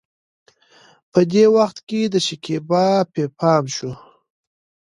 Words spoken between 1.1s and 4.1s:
په دې وخت کې د شکيبا پې پام شو.